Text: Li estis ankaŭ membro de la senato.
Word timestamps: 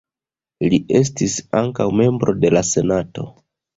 Li 0.73 0.77
estis 1.01 1.35
ankaŭ 1.61 1.87
membro 1.99 2.35
de 2.47 2.55
la 2.59 2.67
senato. 2.71 3.29